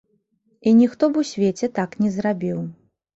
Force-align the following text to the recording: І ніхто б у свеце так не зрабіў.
І 0.67 0.71
ніхто 0.79 1.09
б 1.11 1.21
у 1.21 1.25
свеце 1.31 1.69
так 1.75 1.91
не 2.05 2.09
зрабіў. 2.17 2.59